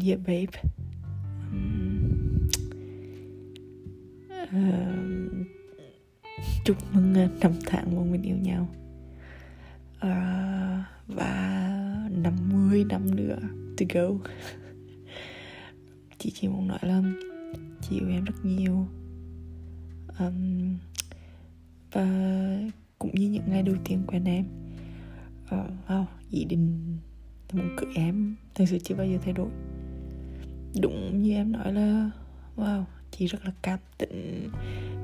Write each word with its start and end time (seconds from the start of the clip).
dear 0.00 0.18
babe. 0.18 0.62
Um, 1.52 2.48
uh, 4.42 5.46
chúc 6.64 6.76
mừng 6.92 7.14
ờ, 7.14 7.28
năm 7.40 7.52
tháng 7.66 7.96
bọn 7.96 8.12
mình 8.12 8.22
yêu 8.22 8.36
nhau. 8.36 8.68
Uh, 9.96 10.84
và 11.06 12.08
50 12.10 12.84
năm 12.84 13.16
nữa 13.16 13.38
to 13.78 13.86
go. 13.94 14.30
Chị 16.18 16.30
chỉ 16.34 16.48
muốn 16.48 16.68
nói 16.68 16.78
là 16.82 17.02
chị 17.80 17.96
yêu 18.00 18.08
em 18.08 18.24
rất 18.24 18.44
nhiều. 18.44 18.86
Um, 20.18 20.76
và 21.92 22.06
cũng 22.98 23.14
như 23.14 23.28
những 23.28 23.44
ngày 23.46 23.62
đầu 23.62 23.76
tiên 23.84 24.02
quen 24.06 24.24
em 24.24 24.44
uh, 25.44 25.88
wow, 25.88 26.04
ý 26.30 26.44
định 26.44 26.96
muốn 27.52 27.76
cưới 27.76 27.90
em. 27.94 28.36
Thật 28.54 28.64
sự 28.68 28.78
chưa 28.78 28.94
bao 28.94 29.06
giờ 29.06 29.18
thay 29.24 29.32
đổi 29.32 29.50
đúng 30.82 31.22
như 31.22 31.34
em 31.34 31.52
nói 31.52 31.72
là 31.72 32.10
wow 32.56 32.84
chị 33.10 33.26
rất 33.26 33.44
là 33.44 33.52
cá 33.62 33.78
tính. 33.98 34.48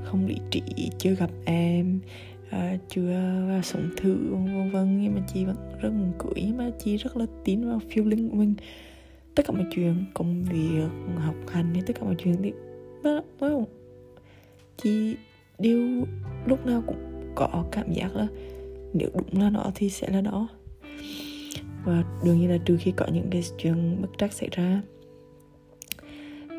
Không 0.03 0.27
lý 0.27 0.35
trí 0.51 0.61
chưa 0.97 1.15
gặp 1.15 1.29
em 1.45 1.99
à, 2.49 2.77
chưa 2.89 3.43
vào 3.47 3.61
sống 3.61 3.89
thử 3.97 4.17
vân 4.29 4.71
vân 4.71 5.01
nhưng 5.01 5.15
mà 5.15 5.21
chị 5.33 5.45
vẫn 5.45 5.55
rất 5.81 5.89
muốn 5.89 6.13
cưới 6.19 6.43
nhưng 6.45 6.57
mà 6.57 6.71
chị 6.79 6.97
rất 6.97 7.17
là 7.17 7.25
tin 7.43 7.69
vào 7.69 7.81
feeling 7.89 8.29
của 8.29 8.35
mình. 8.35 8.53
Tất 9.35 9.43
cả 9.47 9.53
mọi 9.53 9.65
chuyện 9.71 10.05
công 10.13 10.43
việc 10.43 10.87
học 11.15 11.35
hành 11.47 11.73
hay 11.73 11.83
tất 11.85 11.93
cả 11.99 12.05
mọi 12.05 12.15
chuyện 12.17 12.35
thì 12.43 12.51
wow, 13.39 13.65
chị 14.77 15.15
đều 15.59 16.05
lúc 16.45 16.65
nào 16.65 16.83
cũng 16.87 17.31
có 17.35 17.65
cảm 17.71 17.93
giác 17.93 18.15
là 18.15 18.27
nếu 18.93 19.09
đúng 19.13 19.41
là 19.41 19.49
nó 19.49 19.71
thì 19.75 19.89
sẽ 19.89 20.09
là 20.09 20.21
nó. 20.21 20.47
Và 21.85 22.03
đương 22.25 22.39
nhiên 22.39 22.49
là 22.49 22.57
trừ 22.57 22.77
khi 22.79 22.91
có 22.91 23.07
những 23.13 23.27
cái 23.31 23.43
chuyện 23.57 24.01
bất 24.01 24.09
trắc 24.17 24.33
xảy 24.33 24.49
ra 24.51 24.81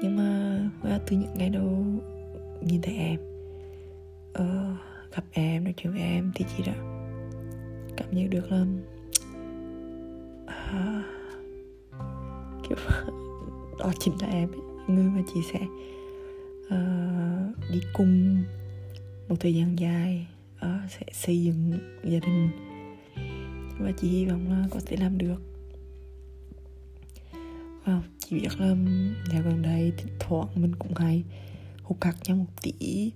nhưng 0.02 0.16
mà 0.16 0.60
và 0.82 1.00
từ 1.06 1.16
những 1.16 1.34
ngày 1.34 1.50
đầu 1.50 1.84
nhìn 2.60 2.82
thấy 2.82 2.96
em 2.96 3.20
uh, 4.30 4.78
gặp 5.16 5.24
em 5.32 5.64
nói 5.64 5.74
chuyện 5.76 5.92
với 5.92 6.02
em 6.02 6.32
thì 6.34 6.44
chị 6.56 6.62
đã 6.66 6.74
cảm 7.96 8.08
nhận 8.10 8.30
được 8.30 8.52
là 8.52 8.66
uh, 10.44 11.04
kiểu 12.68 12.78
đó 13.78 13.92
chính 14.00 14.14
là 14.20 14.28
em 14.28 14.50
người 14.86 15.04
mà 15.04 15.22
chị 15.34 15.40
sẽ 15.52 15.60
uh, 16.66 17.70
đi 17.72 17.80
cùng 17.92 18.42
một 19.28 19.36
thời 19.40 19.54
gian 19.54 19.78
dài 19.78 20.26
uh, 20.56 20.90
sẽ 20.90 21.06
xây 21.12 21.42
dựng 21.42 21.78
gia 22.04 22.18
đình. 22.18 22.50
Và 23.78 23.92
chị 23.96 24.08
hy 24.08 24.26
vọng 24.26 24.50
là 24.50 24.68
có 24.70 24.80
thể 24.86 24.96
làm 24.96 25.18
được 25.18 25.47
chỉ 28.30 28.36
biết 28.36 28.60
là 28.60 28.74
dạo 29.32 29.42
gần 29.42 29.62
đây 29.62 29.92
thỉnh 29.96 30.12
thoảng 30.18 30.48
mình 30.54 30.74
cũng 30.78 30.94
hay 30.94 31.22
hụt 31.82 32.04
hạt 32.04 32.14
nhau 32.24 32.36
một 32.36 32.62
tỷ 32.62 33.10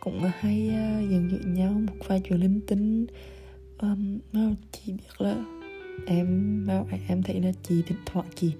cũng 0.00 0.20
hay 0.38 0.68
à, 0.68 1.00
uh, 1.04 1.10
dần 1.10 1.54
nhau 1.54 1.72
một 1.72 2.06
vài 2.06 2.20
chuyện 2.24 2.40
linh 2.40 2.60
tinh. 2.66 3.06
Um, 3.78 4.18
chỉ 4.72 4.92
biết 4.92 5.20
là 5.20 5.44
em 6.06 6.66
em 7.08 7.22
thấy 7.22 7.40
là 7.40 7.52
chị 7.62 7.82
thỉnh 7.86 7.98
thoảng 8.06 8.26
chị 8.34 8.52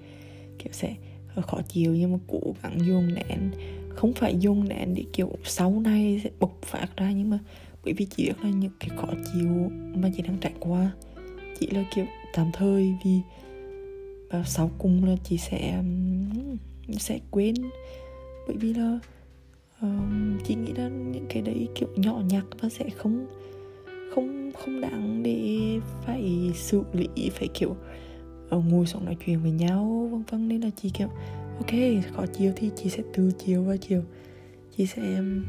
kiểu 0.59 0.73
sẽ 0.73 0.95
khó 1.41 1.61
chịu 1.67 1.95
nhưng 1.95 2.11
mà 2.11 2.17
cố 2.27 2.39
gắng 2.63 2.79
dùng 2.87 3.13
nén. 3.13 3.51
Không 3.89 4.13
phải 4.13 4.37
dùng 4.39 4.69
nén 4.69 4.95
để 4.95 5.03
kiểu 5.13 5.31
sau 5.43 5.79
này 5.79 6.21
sẽ 6.23 6.29
bộc 6.39 6.59
phát 6.61 6.87
ra 6.97 7.11
nhưng 7.11 7.29
mà 7.29 7.39
bởi 7.85 7.93
vì 7.93 8.05
chị 8.05 8.25
biết 8.25 8.33
là 8.43 8.49
những 8.49 8.71
cái 8.79 8.89
khó 8.97 9.07
chịu 9.33 9.71
mà 9.95 10.09
chị 10.17 10.23
đang 10.23 10.37
trải 10.37 10.53
qua 10.59 10.91
chỉ 11.59 11.67
là 11.67 11.83
kiểu 11.95 12.05
tạm 12.33 12.51
thời 12.53 12.93
vì 13.05 13.19
Ờ, 14.35 14.39
và 14.39 14.45
sau 14.45 14.71
cùng 14.77 15.03
là 15.05 15.15
chị 15.23 15.37
sẽ 15.37 15.83
sẽ 16.99 17.19
quên. 17.31 17.55
Bởi 18.47 18.57
vì 18.57 18.73
là 18.73 18.99
um, 19.81 20.37
chị 20.43 20.55
nghĩ 20.55 20.73
là 20.73 20.89
những 20.89 21.25
cái 21.29 21.41
đấy 21.41 21.67
kiểu 21.75 21.89
nhỏ 21.95 22.21
nhặt 22.29 22.43
và 22.59 22.69
sẽ 22.69 22.89
không 22.89 23.25
không 24.15 24.51
không 24.59 24.81
đáng 24.81 25.23
để 25.23 25.79
phải 26.05 26.51
xử 26.55 26.83
lý 26.93 27.29
phải 27.29 27.47
kiểu 27.53 27.75
uh, 28.55 28.65
ngồi 28.65 28.85
xuống 28.85 29.05
nói 29.05 29.17
chuyện 29.25 29.41
với 29.41 29.51
nhau 29.51 30.09
vân 30.11 30.23
vân. 30.23 30.47
Nên 30.47 30.61
là 30.61 30.69
chị 30.81 30.89
kiểu 30.93 31.07
ok 31.57 32.03
khó 32.15 32.25
chiều 32.25 32.53
thì 32.55 32.69
chị 32.75 32.89
sẽ 32.89 33.03
từ 33.13 33.31
chiều 33.45 33.63
và 33.63 33.77
chiều. 33.77 34.01
Chị 34.77 34.85
sẽ 34.85 35.01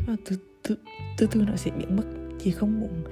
ờ, 0.06 0.16
từ 0.24 0.36
từ 0.62 0.76
từ 1.18 1.26
từ 1.30 1.42
nó 1.42 1.56
sẽ 1.56 1.70
biến 1.78 1.96
mất. 1.96 2.04
Chị 2.44 2.50
không 2.50 2.80
muốn 2.80 3.04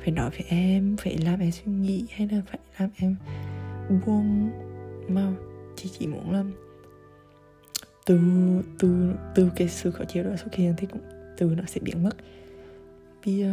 phải 0.00 0.10
nói 0.10 0.30
với 0.30 0.44
em 0.48 0.96
phải 0.96 1.18
làm 1.18 1.40
em 1.40 1.50
suy 1.50 1.72
nghĩ 1.72 2.04
hay 2.10 2.28
là 2.28 2.42
phải 2.46 2.58
làm 2.78 2.90
em 2.96 3.16
buông 4.06 4.50
mà 5.14 5.32
chị 5.76 5.90
chỉ 5.98 6.06
muốn 6.06 6.30
làm 6.30 6.52
từ 8.06 8.20
từ 8.78 9.12
từ 9.34 9.50
cái 9.56 9.68
sự 9.68 9.90
khó 9.90 10.04
chịu 10.04 10.24
đó 10.24 10.36
xuất 10.36 10.54
hiện 10.54 10.74
thì 10.76 10.86
cũng 10.86 11.00
từ 11.36 11.54
nó 11.56 11.62
sẽ 11.66 11.80
biến 11.80 12.02
mất. 12.02 12.16
Vì 13.24 13.44
uh, 13.44 13.48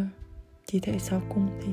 chị 0.65 0.79
thấy 0.79 0.99
sau 0.99 1.21
cùng 1.29 1.47
thì 1.61 1.71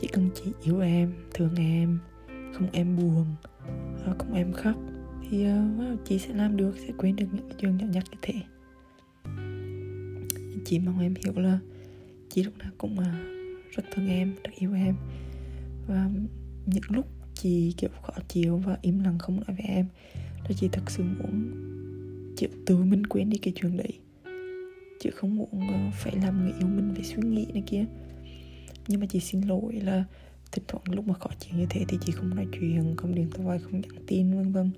chỉ 0.00 0.08
cần 0.12 0.30
chị 0.34 0.52
yêu 0.62 0.80
em 0.80 1.12
thương 1.34 1.54
em 1.56 1.98
không 2.28 2.68
em 2.72 2.96
buồn 2.96 3.26
à, 4.06 4.14
không 4.18 4.34
em 4.34 4.52
khóc 4.52 4.74
thì 5.30 5.46
uh, 5.46 5.98
chị 6.04 6.18
sẽ 6.18 6.34
làm 6.34 6.56
được 6.56 6.72
sẽ 6.86 6.92
quên 6.98 7.16
được 7.16 7.26
những 7.32 7.48
chuyện 7.58 7.76
nhỏ 7.76 7.86
nhặt 7.92 8.04
như 8.10 8.18
thế. 8.22 8.34
Chị 10.64 10.78
mong 10.78 11.00
em 11.00 11.14
hiểu 11.24 11.32
là 11.36 11.58
chị 12.30 12.42
lúc 12.42 12.58
nào 12.58 12.70
cũng 12.78 12.98
uh, 12.98 13.04
rất 13.76 13.84
thương 13.94 14.08
em 14.08 14.34
rất 14.44 14.50
yêu 14.58 14.74
em. 14.74 14.96
Và 15.86 16.10
những 16.66 16.82
lúc 16.88 17.06
chị 17.46 17.74
kiểu 17.76 17.90
khó 18.02 18.12
chịu 18.28 18.56
và 18.56 18.78
im 18.82 19.00
lặng 19.00 19.18
không 19.18 19.36
nói 19.36 19.56
với 19.56 19.66
em. 19.66 19.86
Là 20.44 20.50
chị 20.56 20.68
thật 20.72 20.82
sự 20.86 21.02
muốn 21.02 21.50
chịu 22.36 22.48
tự 22.66 22.76
mình 22.76 23.06
quên 23.06 23.30
đi 23.30 23.38
cái 23.38 23.52
chuyện 23.56 23.76
đấy 23.76 23.98
chứ 25.00 25.10
không 25.10 25.36
muốn 25.36 25.68
ờ, 25.68 25.90
phải 25.94 26.16
làm 26.22 26.42
người 26.42 26.52
yêu 26.58 26.68
mình 26.68 26.92
phải 26.94 27.04
suy 27.04 27.22
nghĩ 27.22 27.46
này 27.52 27.62
kia. 27.66 27.84
Nhưng 28.88 29.00
mà 29.00 29.06
chị 29.06 29.20
xin 29.20 29.40
lỗi 29.40 29.72
là 29.72 30.04
thỉnh 30.52 30.64
thoảng 30.68 30.84
lúc 30.86 31.08
mà 31.08 31.14
khó 31.14 31.30
chịu 31.38 31.58
như 31.58 31.66
thế 31.70 31.84
thì 31.88 31.98
chị 32.00 32.12
không 32.12 32.34
nói 32.34 32.46
chuyện 32.52 32.94
không 32.96 33.14
điện 33.14 33.30
thoại 33.34 33.58
không 33.58 33.80
nhắn 33.80 33.90
tin 34.06 34.36
vân 34.36 34.52
vân. 34.52 34.70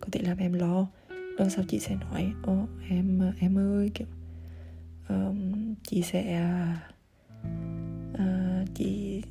Có 0.00 0.08
thể 0.12 0.20
làm 0.22 0.38
em 0.38 0.52
lo. 0.52 0.86
Lần 1.08 1.50
sau 1.50 1.64
chị 1.68 1.78
sẽ 1.78 1.96
nói 1.96 2.32
ô 2.42 2.66
em 2.88 3.18
ờ, 3.20 3.32
em 3.40 3.58
ơi 3.58 3.90
kiểu 3.94 4.06
um, 5.08 5.74
chị 5.82 6.02
sẽ 6.02 6.50
uh, 7.42 7.75
chị 8.78 9.22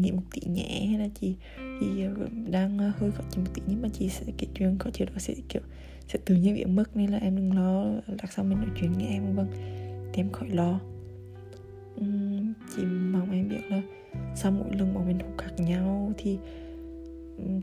nghĩ 0.00 0.12
một 0.12 0.22
tí 0.30 0.40
nhẹ 0.50 0.86
hay 0.86 0.98
là 0.98 1.08
chị 1.20 1.34
chị 1.80 1.86
ờ, 2.04 2.26
đang 2.50 2.78
ờ, 2.78 2.92
hơi 2.98 3.10
khó 3.10 3.22
chịu 3.30 3.44
một 3.44 3.50
tí 3.54 3.62
nhưng 3.66 3.82
mà 3.82 3.88
chị 3.92 4.08
sẽ 4.08 4.24
kể 4.38 4.46
chuyện 4.54 4.76
có 4.78 4.90
chịu 4.90 5.06
đó 5.06 5.18
sẽ 5.18 5.34
kiểu 5.48 5.62
sẽ 6.08 6.18
tự 6.24 6.34
nhiên 6.34 6.54
bị 6.54 6.64
mất 6.64 6.96
nên 6.96 7.10
là 7.10 7.18
em 7.18 7.36
đừng 7.36 7.56
lo 7.56 7.84
đặt 8.06 8.32
sau 8.32 8.44
mình 8.44 8.58
nói 8.58 8.70
chuyện 8.80 8.92
nghe 8.98 9.08
em 9.08 9.34
vâng. 9.36 9.48
Thì 10.12 10.22
em 10.22 10.32
khỏi 10.32 10.48
lo. 10.50 10.80
Uhm, 12.00 12.52
chị 12.76 12.82
mong 12.84 13.30
em 13.30 13.48
biết 13.48 13.60
là 13.70 13.82
sau 14.34 14.52
mỗi 14.52 14.76
lần 14.78 14.94
bọn 14.94 15.06
mình 15.06 15.18
hụt 15.18 15.38
khác 15.38 15.50
nhau 15.58 16.12
thì 16.18 16.38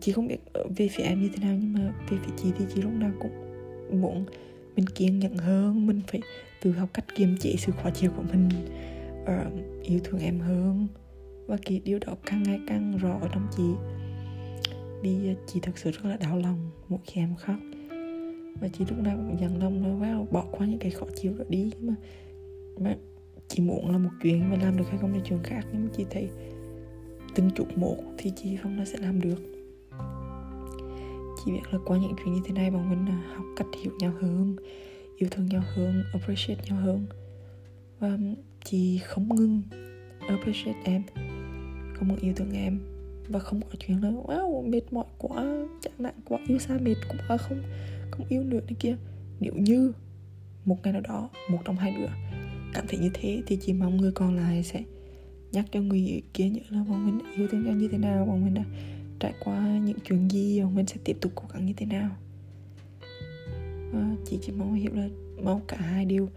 chị 0.02 0.12
không 0.12 0.28
biết 0.28 0.38
về 0.78 0.88
phía 0.88 1.04
em 1.04 1.22
như 1.22 1.30
thế 1.34 1.46
nào 1.46 1.58
nhưng 1.62 1.74
mà 1.74 1.94
về 2.10 2.18
phía 2.26 2.34
chị 2.38 2.50
thì 2.58 2.66
chị 2.76 2.82
lúc 2.82 2.92
nào 2.94 3.12
cũng 3.20 3.32
muốn 4.02 4.26
mình 4.76 4.86
kiên 4.86 5.20
nhẫn 5.20 5.38
hơn 5.38 5.88
mình 5.88 6.02
phải 6.08 6.22
tự 6.62 6.72
học 6.72 6.90
cách 6.94 7.06
kiềm 7.16 7.38
chế 7.38 7.56
sự 7.58 7.72
khó 7.84 7.90
chịu 7.90 8.12
của 8.18 8.24
mình 8.34 8.50
uh, 9.32 9.84
yêu 9.84 10.00
thương 10.04 10.20
em 10.20 10.40
hơn. 10.40 10.88
Và 11.48 11.58
cái 11.66 11.82
điều 11.86 12.00
đó 12.00 12.16
càng 12.26 12.44
ngày 12.44 12.60
càng 12.68 12.98
rõ 12.98 13.18
ở 13.22 13.28
trong 13.34 13.48
chị. 13.58 13.64
Vì 15.02 15.36
chị 15.48 15.60
thật 15.60 15.78
sự 15.78 15.92
rất 15.92 16.06
là 16.06 16.18
đau 16.18 16.38
lòng 16.38 16.70
mỗi 16.90 17.00
khi 17.06 17.22
em 17.22 17.36
khóc. 17.36 17.56
Và 18.62 18.68
chị 18.68 18.86
lúc 18.90 19.00
nào 19.00 19.18
cũng 19.18 19.38
dằn 19.42 19.64
lòng 19.64 19.82
nói 19.82 20.10
wow 20.10 20.26
bỏ 20.32 20.46
qua 20.52 20.68
những 20.68 20.80
cái 20.80 20.92
khó 20.92 21.06
chịu 21.16 21.34
đó 21.38 21.46
đi. 21.50 21.72
Mà 21.82 21.94
mà 22.80 22.96
chị 23.48 23.64
muốn 23.64 23.92
là 23.92 23.98
một 23.98 24.10
chuyện 24.24 24.50
mà 24.50 24.58
làm 24.62 24.78
được 24.78 24.90
hay 24.90 24.98
không 24.98 25.14
là 25.14 25.20
chuyện 25.24 25.40
khác. 25.44 25.66
Nhưng 25.74 25.84
mà 25.84 25.90
chị 25.98 26.06
thấy 26.10 26.30
từng 27.36 27.50
chút 27.56 27.78
một 27.78 27.98
thì 28.18 28.32
chị 28.36 28.56
không 28.56 28.78
nó 28.78 28.86
sẽ 28.86 29.00
làm 29.00 29.22
được. 29.22 29.38
Chị 31.46 31.52
biết 31.52 31.62
là 31.72 31.80
qua 31.86 31.98
những 31.98 32.14
chuyện 32.18 32.34
như 32.34 32.42
thế 32.46 32.54
này 32.54 32.72
bọn 32.72 32.90
mình 32.90 33.06
à, 33.08 33.22
học 33.36 33.46
cách 33.56 33.68
hiểu 33.84 33.92
nhau 34.00 34.14
hơn 34.22 34.56
yêu 35.18 35.30
thương 35.32 35.46
nhau 35.46 35.62
hơn 35.76 36.04
appreciate 36.14 36.64
nhau 36.70 36.78
hơn. 36.78 37.06
Và 38.00 38.18
chị 38.70 38.98
không 38.98 39.36
ngừng 39.36 39.62
appreciate 40.28 40.80
em. 40.84 41.04
Không 41.94 42.08
ngừng 42.08 42.20
yêu 42.22 42.34
thương 42.36 42.52
em. 42.52 42.80
Và 43.30 43.40
không 43.40 43.62
có 43.62 43.76
chuyện 43.80 44.04
là 44.04 44.10
wow 44.10 44.70
mệt 44.70 44.94
mỏi 44.94 45.06
quá 45.18 45.46
chán 45.82 45.94
nặng 45.98 46.20
quá 46.26 46.40
yêu 46.48 46.60
xa 46.60 46.78
mệt 46.82 46.96
quá 47.10 47.38
không 47.38 47.62
không 48.12 48.26
yêu 48.30 48.44
nữa 48.44 48.60
này 48.60 48.76
kia. 48.80 48.96
Nếu 49.40 49.54
như 49.56 49.94
một 50.66 50.78
ngày 50.84 50.94
nào 50.94 51.02
đó 51.02 51.30
một 51.50 51.60
trong 51.66 51.76
hai 51.76 51.96
đứa 51.98 52.08
cảm 52.74 52.86
thấy 52.88 53.00
như 53.00 53.10
thế 53.14 53.42
thì 53.48 53.58
chỉ 53.62 53.74
mong 53.74 53.98
người 53.98 54.12
còn 54.12 54.36
lại 54.36 54.64
sẽ 54.64 54.84
nhắc 55.52 55.66
cho 55.72 55.82
người 55.82 56.22
kia 56.34 56.50
nhớ 56.50 56.62
là 56.70 56.84
bọn 56.90 57.06
mình 57.06 57.20
yêu 57.36 57.48
thương 57.48 57.66
nhau 57.66 57.74
như 57.74 57.88
thế 57.88 57.98
nào 57.98 58.26
bọn 58.26 58.46
mình 58.46 58.54
đã 58.54 58.64
trải 59.20 59.34
qua 59.40 59.78
những 59.78 59.98
chuyện 60.04 60.32
gì 60.32 60.62
bọn 60.62 60.76
mình 60.76 60.86
sẽ 60.86 60.96
tiếp 61.04 61.18
tục 61.22 61.32
cố 61.36 61.44
gắng 61.54 61.66
như 61.66 61.74
thế 61.78 61.86
nào. 61.86 62.10
À, 63.94 64.16
chị 64.26 64.40
chỉ 64.42 64.52
mong 64.52 64.74
hiểu 64.74 64.92
là 64.96 65.10
mong 65.44 65.62
cả 65.68 65.78
hai 65.78 66.06
đều 66.06 66.30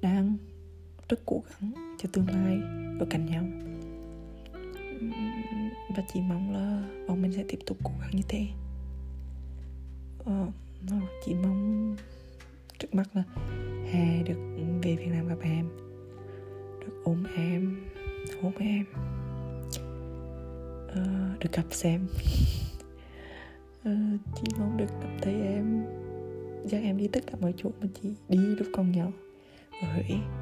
đang 0.00 0.36
rất 1.12 1.20
cố 1.26 1.42
gắng 1.50 1.72
cho 1.98 2.08
tương 2.12 2.28
lai 2.28 2.60
ở 3.00 3.06
cạnh 3.10 3.26
nhau. 3.26 3.44
Và 5.96 6.02
chị 6.12 6.20
mong 6.20 6.52
là 6.52 6.88
bọn 7.08 7.22
mình 7.22 7.32
sẽ 7.32 7.44
tiếp 7.48 7.58
tục 7.66 7.78
cố 7.84 7.90
gắng 8.00 8.10
như 8.12 8.22
thế. 8.28 8.46
Ờ, 10.24 10.46
chị 11.24 11.34
mong 11.34 11.96
trước 12.78 12.94
mắt 12.94 13.08
là 13.14 13.22
hè 13.92 14.22
được 14.22 14.56
về 14.82 14.96
Việt 14.96 15.06
Nam 15.10 15.28
gặp 15.28 15.38
em 15.42 15.68
được 16.80 17.02
ôm 17.04 17.24
em 17.36 17.76
hôn 18.42 18.52
em 18.58 18.84
ờ, 20.88 21.02
được 21.40 21.52
gặp 21.52 21.66
xem. 21.70 22.06
Ờ, 23.84 23.92
chị 24.34 24.42
mong 24.58 24.76
được 24.76 24.90
gặp 25.02 25.16
thấy 25.22 25.34
em 25.34 25.84
dắt 26.64 26.82
em 26.82 26.96
đi 26.96 27.08
tất 27.08 27.20
cả 27.26 27.34
mọi 27.40 27.54
chỗ 27.56 27.70
mà 27.80 27.86
chị 28.02 28.08
đi 28.28 28.38
lúc 28.38 28.68
còn 28.72 28.92
nhỏ 28.92 29.06
ở 29.82 29.92
Huế 29.92 30.41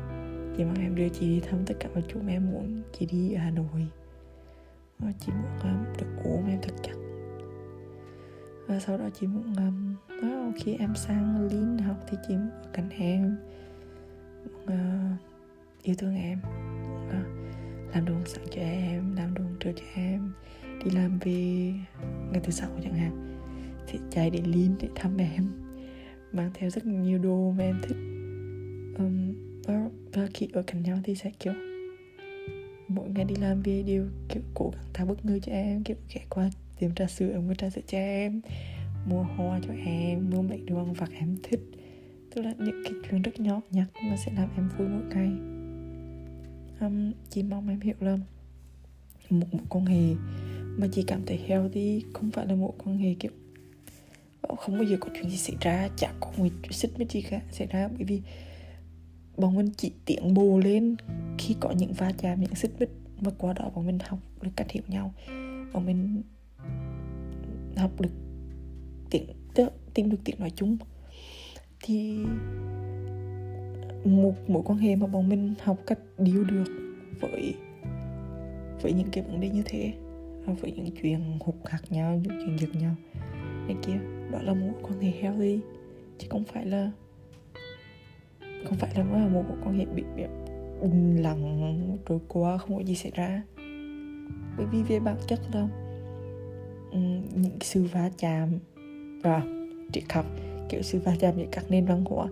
chị 0.57 0.65
mong 0.65 0.79
em 0.81 0.95
đưa 0.95 1.09
chị 1.09 1.27
đi 1.29 1.41
thăm 1.41 1.59
tất 1.67 1.75
cả 1.81 1.89
mọi 1.95 2.05
chỗ 2.09 2.21
mà 2.21 2.33
em 2.33 2.51
muốn. 2.51 2.83
Chị 2.99 3.07
đi 3.07 3.33
ở 3.33 3.41
Hà 3.41 3.51
Nội. 3.51 3.87
Và 4.99 5.13
chị 5.21 5.33
muốn 5.33 5.61
um, 5.63 5.85
được 5.99 6.23
ôm 6.25 6.47
em 6.47 6.59
thật 6.63 6.75
chặt 6.83 6.95
và 8.71 8.77
ờ, 8.77 8.81
sau 8.81 8.99
đó 8.99 9.11
chị 9.21 9.27
muốn 9.27 9.55
um, 9.57 10.53
khi 10.57 10.77
em 10.79 10.95
sang 10.95 11.49
Linh 11.49 11.79
học 11.79 11.97
thì 12.09 12.17
chị 12.29 12.35
muốn 12.35 12.51
ở 12.51 12.71
cạnh 12.73 12.89
em. 12.91 13.37
Uh, 14.65 15.21
yêu 15.83 15.95
thương 15.99 16.17
em. 16.17 16.39
Uh, 17.09 17.95
làm 17.95 18.05
đồ 18.05 18.15
sẵn 18.27 18.45
cho 18.51 18.61
em 18.61 19.17
làm 19.17 19.35
đồ 19.35 19.45
trưa 19.61 19.73
cho 19.73 19.85
em. 19.95 20.33
Đi 20.85 20.91
làm 20.91 21.19
về 21.19 21.73
ngày 22.33 22.41
thứ 22.43 22.51
sáu 22.51 22.71
chẳng 22.83 22.95
hạn. 22.95 23.39
Thì 23.87 23.99
chạy 24.11 24.31
đến 24.31 24.45
Linh 24.45 24.75
để 24.81 24.89
thăm 24.95 25.17
em. 25.17 25.47
Mang 26.33 26.51
theo 26.55 26.71
rất 26.71 26.87
nhiều 26.87 27.19
đồ 27.19 27.55
mà 27.59 27.65
em 27.65 27.81
thích. 27.83 27.97
Um, 28.99 29.35
và, 29.67 29.91
và 30.13 30.29
khi 30.35 30.49
ở 30.53 30.63
cạnh 30.63 30.83
nhau 30.83 30.99
thì 31.05 31.15
sẽ 31.15 31.31
kiểu 31.39 31.53
mỗi 32.89 33.09
ngày 33.09 33.25
đi 33.25 33.35
làm 33.35 33.63
về 33.63 33.83
đều 33.83 34.07
kiểu 34.29 34.43
cố 34.55 34.71
gắng 34.75 34.85
tạo 34.93 35.07
bất 35.07 35.25
ngờ 35.25 35.39
cho 35.43 35.53
em 35.53 35.85
kiểu 35.85 35.97
ghé 36.15 36.21
qua 36.29 36.51
tiệm 36.79 36.95
trà 36.95 37.07
sữa 37.07 37.41
mua 37.41 37.55
trà 37.55 37.71
sữa 37.71 37.81
cho 37.87 37.99
em 37.99 38.41
mua 39.07 39.23
hoa 39.23 39.61
cho 39.67 39.73
em 39.85 40.31
mua 40.31 40.43
mấy 40.43 40.61
đồ 40.67 40.77
ăn 40.77 40.93
vặt 40.93 41.11
em 41.13 41.37
thích. 41.43 41.61
Tức 42.35 42.43
là 42.43 42.55
những 42.59 42.83
cái 42.85 42.93
chuyện 43.11 43.23
rất 43.23 43.41
nhỏ 43.41 43.61
nhặt 43.71 43.87
mà 44.03 44.17
sẽ 44.17 44.33
làm 44.37 44.49
em 44.57 44.69
vui 44.79 44.89
mỗi 44.89 45.03
ngày. 45.15 45.31
Um, 46.81 47.13
chỉ 47.31 47.43
mong 47.43 47.69
em 47.69 47.81
hiểu 47.81 47.95
là 48.01 48.19
một 49.31 49.47
mối 49.53 49.63
quan 49.69 49.87
hệ 49.87 50.15
mà 50.79 50.87
chị 50.93 51.05
cảm 51.07 51.23
thấy 51.27 51.41
healthy 51.47 52.03
không 52.13 52.31
phải 52.31 52.47
là 52.47 52.55
một 52.55 52.75
quan 52.85 52.99
hệ 52.99 53.15
kiểu 53.15 53.33
ờ, 54.41 54.55
không 54.57 54.79
bao 54.79 54.85
giờ 54.85 54.97
có 55.01 55.09
chuyện 55.15 55.31
gì 55.31 55.37
xảy 55.37 55.57
ra 55.61 55.89
chả 55.97 56.13
có 56.21 56.33
người 56.39 56.51
xích 56.71 56.91
với 56.97 57.07
chị 57.07 57.23
cả 57.23 57.41
xảy 57.53 57.67
ra. 57.67 57.89
Bởi 57.89 58.05
vì 58.05 58.23
bọn 59.41 59.57
mình 59.57 59.71
chỉ 59.77 59.93
tiến 60.05 60.35
bộ 60.35 60.59
lên 60.59 60.97
khi 61.39 61.57
có 61.61 61.71
những 61.71 61.93
va 61.93 62.13
chạm, 62.19 62.41
những 62.41 62.55
xích 62.55 62.71
mích 62.81 62.91
và 63.21 63.33
qua 63.39 63.53
đó 63.53 63.71
bọn 63.75 63.87
mình 63.87 63.99
học 64.07 64.19
được 64.43 64.51
cách 64.57 64.71
hiểu 64.71 64.83
nhau. 64.89 65.15
Bọn 65.73 65.87
mình 65.87 66.23
học 67.77 68.01
được 68.01 68.11
tiếng 69.11 69.27
tìm 69.95 70.11
được 70.11 70.19
tiếng 70.25 70.37
nói 70.39 70.51
chung. 70.57 70.77
Thì 71.83 72.19
một, 74.05 74.35
mối 74.49 74.63
quan 74.65 74.79
hệ 74.79 74.97
mà 74.97 75.07
bọn 75.07 75.29
mình 75.29 75.55
học 75.63 75.79
cách 75.87 75.99
điều 76.19 76.45
được 76.45 76.65
với 77.21 77.55
với 78.83 78.93
những 78.93 79.09
cái 79.13 79.25
vấn 79.25 79.41
đề 79.41 79.49
như 79.49 79.63
thế 79.65 79.93
à, 80.47 80.53
với 80.61 80.73
những 80.73 80.91
chuyện 81.03 81.39
hụt 81.41 81.55
hạt 81.65 81.81
nhau, 81.91 82.21
những 82.23 82.39
chuyện 82.45 82.59
giật 82.59 82.81
nhau, 82.81 82.95
này 83.67 83.77
kia, 83.83 83.99
đó 84.33 84.39
là 84.43 84.55
một 84.55 84.73
quan 84.83 85.01
hệ 85.01 85.11
healthy. 85.11 85.59
Chứ 86.19 86.27
không 86.31 86.45
phải 86.45 86.67
là 86.67 86.91
không 88.65 88.79
phải 88.79 88.91
là 88.97 89.03
nó 89.03 89.19
là 89.19 89.29
một 89.29 89.45
quan 89.65 89.79
hệ 89.79 89.85
bị, 89.85 90.05
bị 90.17 90.23
lặng 91.23 91.99
rồi 92.07 92.21
qua 92.29 92.59
không 92.59 92.77
có 92.77 92.83
gì 92.85 92.95
xảy 92.95 93.13
ra. 93.15 93.43
Bởi 94.57 94.67
vì 94.67 94.83
về 94.83 95.01
bản 95.01 95.17
chất 95.27 95.41
đâu 95.53 95.69
những 97.35 97.59
sự 97.61 97.85
va 97.93 98.11
chạm 98.19 98.49
và 99.23 99.43
triết 99.93 100.13
học 100.13 100.27
kiểu 100.69 100.83
sự 100.83 101.01
va 101.05 101.17
chạm 101.21 101.37
giữa 101.37 101.47
các 101.53 101.65
nền 101.69 101.87
văn 101.87 102.05
hóa 102.05 102.27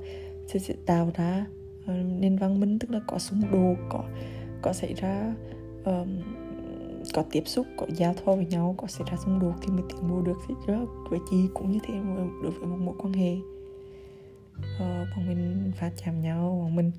sẽ, 0.46 0.58
sẽ 0.58 0.74
tạo 0.86 1.10
ra 1.14 1.46
uh, 1.82 1.88
nền 2.20 2.36
văn 2.36 2.60
minh 2.60 2.78
tức 2.78 2.90
là 2.90 3.00
có 3.06 3.18
xung 3.18 3.42
đột 3.52 3.76
có 3.88 4.04
có 4.62 4.72
xảy 4.72 4.94
ra 4.94 5.34
um, 5.84 6.08
có 7.14 7.24
tiếp 7.30 7.42
xúc 7.46 7.66
có 7.76 7.86
giao 7.96 8.14
thoa 8.14 8.34
với 8.34 8.46
nhau 8.46 8.74
có 8.78 8.86
xảy 8.86 9.08
ra 9.10 9.16
xung 9.24 9.40
đột 9.40 9.52
thì 9.62 9.68
mới 9.68 9.82
tiến 9.88 10.10
bộ 10.10 10.22
được. 10.22 10.36
Thì 10.48 10.54
đó 10.68 10.86
với 11.10 11.18
chị 11.30 11.36
cũng 11.54 11.70
như 11.70 11.78
thế 11.86 11.94
đối 12.42 12.52
với 12.52 12.66
một 12.66 12.76
mối 12.80 12.94
quan 12.98 13.12
hệ 13.12 13.36
ờ, 14.78 15.06
bọn 15.16 15.28
mình 15.28 15.72
va 15.80 15.90
chạm 15.96 16.20
nhau 16.20 16.60
bọn 16.62 16.76
mình 16.76 16.92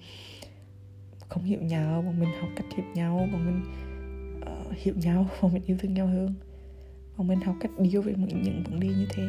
không 1.29 1.44
hiểu 1.44 1.61
nhau 1.61 2.01
bọn 2.01 2.19
mình 2.19 2.29
học 2.41 2.50
cách 2.56 2.65
hiểu 2.75 2.85
nhau 2.95 3.29
bọn 3.31 3.45
mình 3.45 3.61
uh, 4.41 4.77
hiểu 4.77 4.94
nhau 4.97 5.29
bọn 5.41 5.53
mình 5.53 5.63
yêu 5.65 5.77
thương 5.79 5.94
nhau 5.94 6.07
hơn. 6.07 6.33
Bọn 7.17 7.27
mình 7.27 7.41
học 7.41 7.56
cách 7.59 7.71
deal 7.77 8.03
với 8.03 8.13
những, 8.17 8.41
những 8.44 8.63
vấn 8.63 8.79
đề 8.79 8.88
như 8.88 9.07
thế. 9.09 9.23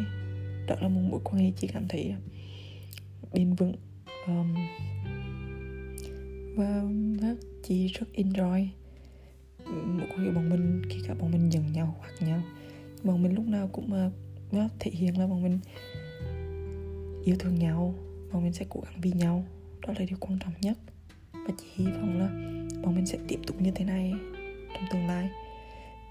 Đó 0.66 0.74
là 0.80 0.88
một 0.88 1.00
mối 1.10 1.20
quan 1.24 1.42
hệ 1.42 1.52
chị 1.56 1.66
cảm 1.66 1.88
thấy 1.88 2.14
bền 3.32 3.54
vững. 3.54 3.74
Um, 4.26 4.54
và 6.56 6.84
chị 7.62 7.86
rất 7.86 8.06
enjoy 8.14 8.66
mối 9.66 10.06
quan 10.10 10.24
hệ 10.24 10.30
bọn 10.30 10.50
mình 10.50 10.82
khi 10.90 11.00
cả 11.06 11.14
bọn 11.14 11.30
mình 11.30 11.52
giận 11.52 11.72
nhau 11.72 11.96
hoặc 11.98 12.12
nhau. 12.20 12.42
Bọn 13.02 13.22
mình 13.22 13.34
lúc 13.34 13.46
nào 13.46 13.68
cũng 13.72 14.08
uh, 14.56 14.70
thể 14.78 14.90
hiện 14.90 15.18
là 15.18 15.26
bọn 15.26 15.42
mình 15.42 15.58
yêu 17.24 17.36
thương 17.38 17.54
nhau 17.54 17.94
bọn 18.32 18.44
mình 18.44 18.52
sẽ 18.52 18.66
cố 18.68 18.80
gắng 18.80 19.00
vì 19.02 19.12
nhau. 19.12 19.44
Đó 19.86 19.94
là 19.98 20.04
điều 20.08 20.18
quan 20.20 20.38
trọng 20.38 20.52
nhất. 20.60 20.78
Và 21.32 21.54
chị 21.58 21.66
hy 21.74 21.84
vọng 21.84 22.18
là 22.18 22.28
bọn 22.82 22.94
mình 22.94 23.06
sẽ 23.06 23.18
tiếp 23.28 23.38
tục 23.46 23.60
như 23.60 23.70
thế 23.74 23.84
này 23.84 24.14
trong 24.74 24.82
tương 24.92 25.06
lai. 25.06 25.30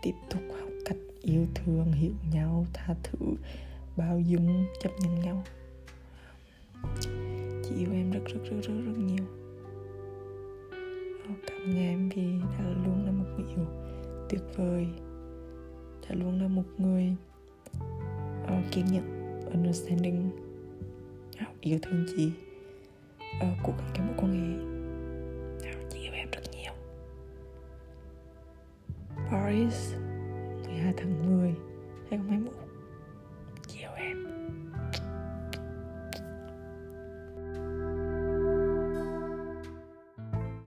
Tiếp 0.01 0.13
tục 0.29 0.41
học 0.59 0.69
cách 0.85 0.97
yêu 1.21 1.45
thương 1.55 1.91
hiểu 1.91 2.11
nhau 2.33 2.65
tha 2.73 2.95
thứ 3.03 3.17
bao 3.97 4.19
dung 4.19 4.65
chấp 4.83 4.89
nhận 4.99 5.19
nhau. 5.19 5.43
Chị 7.63 7.75
yêu 7.77 7.89
em 7.93 8.11
rất 8.11 8.25
rất 8.25 8.39
rất 8.43 8.57
rất 8.61 8.73
rất 8.85 8.97
nhiều. 8.97 9.25
Ờ, 11.27 11.33
cảm 11.47 11.57
ơn 11.65 11.77
em 11.77 12.09
vì 12.09 12.23
đã 12.57 12.65
luôn 12.85 13.05
là 13.05 13.11
một 13.11 13.25
người 13.37 13.47
yêu 13.55 13.65
tuyệt 14.29 14.41
vời. 14.55 14.87
Đã 16.09 16.15
luôn 16.15 16.41
là 16.41 16.47
một 16.47 16.65
người 16.77 17.15
uh, 18.43 18.71
kiên 18.71 18.85
nhẫn 18.85 19.41
understanding 19.51 20.48
yêu 21.61 21.79
thương 21.81 22.05
chị. 22.15 22.31
Uh, 23.37 23.57
của 23.63 23.73
cái 23.93 24.05
mối 24.05 24.15
quan 24.17 24.33
hệ 24.33 24.69
chị 25.89 25.99
yêu 25.99 26.13
em 26.13 26.29
rất 26.31 26.41
nhiều. 26.51 26.73
Paris 29.31 29.93